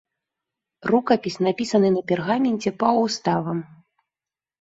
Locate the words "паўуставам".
2.85-3.61